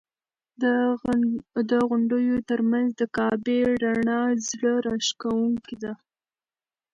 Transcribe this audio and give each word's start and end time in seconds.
د 1.71 1.73
غونډیو 1.87 2.35
تر 2.49 2.59
منځ 2.71 2.89
د 2.99 3.01
کعبې 3.17 3.59
رڼا 3.83 4.21
زړه 4.47 4.73
راښکونکې 4.85 5.75
ده. 5.83 5.93